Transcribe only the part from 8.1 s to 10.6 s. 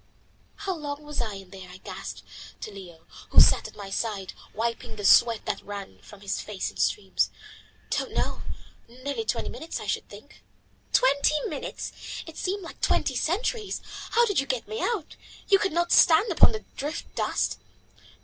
know. Nearly twenty minutes, I should think."